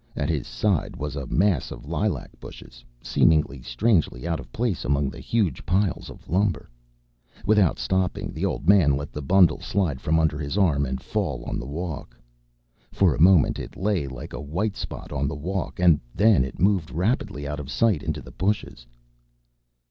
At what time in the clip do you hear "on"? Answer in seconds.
11.45-11.59, 15.11-15.27